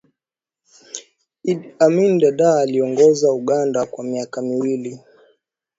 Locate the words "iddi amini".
1.51-2.25